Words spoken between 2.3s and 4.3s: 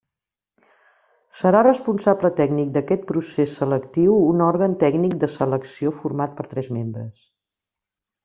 tècnic d'aquest procés selectiu